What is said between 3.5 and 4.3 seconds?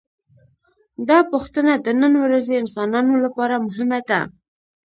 مهمه ده.